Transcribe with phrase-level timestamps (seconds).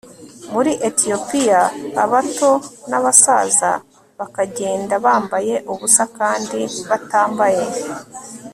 [0.53, 1.61] muri etiyopiya
[2.03, 2.51] abato
[2.89, 3.71] n abasaza
[4.19, 7.65] bakagenda bambaye ubusa kandi batambaye